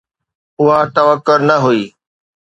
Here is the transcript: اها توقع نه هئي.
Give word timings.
اها 0.61 0.77
توقع 0.95 1.37
نه 1.47 1.55
هئي. 1.63 1.83